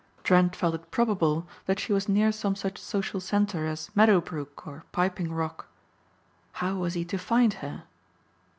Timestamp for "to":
7.05-7.19